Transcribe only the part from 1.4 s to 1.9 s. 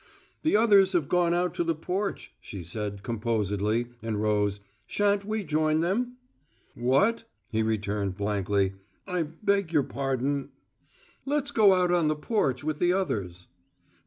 to the